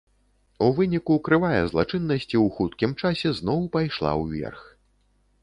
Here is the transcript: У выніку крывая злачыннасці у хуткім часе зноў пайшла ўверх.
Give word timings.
У 0.67 0.69
выніку 0.77 1.17
крывая 1.27 1.59
злачыннасці 1.73 2.41
у 2.45 2.47
хуткім 2.57 2.97
часе 3.03 3.35
зноў 3.43 3.61
пайшла 3.79 4.11
ўверх. 4.25 4.67